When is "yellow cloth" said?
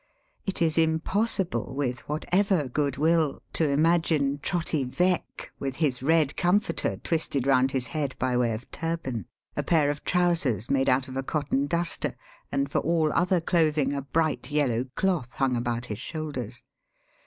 14.49-15.33